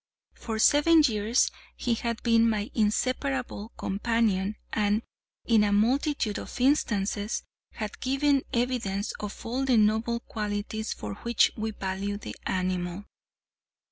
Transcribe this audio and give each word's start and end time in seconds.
For 0.33 0.57
seven 0.57 1.03
years 1.03 1.51
he 1.75 1.93
had 1.93 2.23
been 2.23 2.49
my 2.49 2.71
inseparable 2.73 3.69
companion, 3.77 4.55
and 4.73 5.03
in 5.45 5.63
a 5.63 5.71
multitude 5.71 6.39
of 6.39 6.59
instances 6.59 7.43
had 7.73 7.99
given 7.99 8.41
evidence 8.51 9.11
of 9.19 9.45
all 9.45 9.63
the 9.63 9.77
noble 9.77 10.19
qualities 10.21 10.91
for 10.91 11.13
which 11.21 11.51
we 11.55 11.69
value 11.69 12.17
the 12.17 12.35
animal. 12.47 13.05